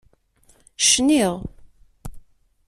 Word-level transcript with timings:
Cniɣ. 0.89 1.33